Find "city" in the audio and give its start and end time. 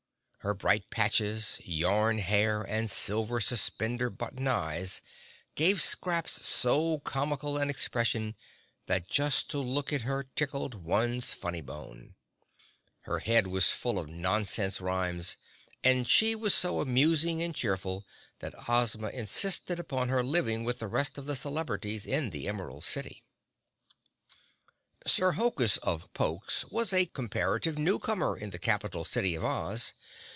22.83-23.21, 29.05-29.35